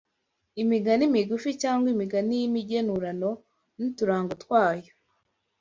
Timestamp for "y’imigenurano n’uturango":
2.41-4.33